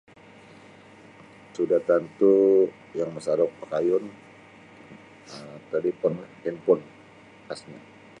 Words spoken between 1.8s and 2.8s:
tantu'